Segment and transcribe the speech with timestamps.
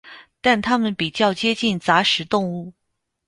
[0.41, 2.73] 但它们比较接近杂食动物。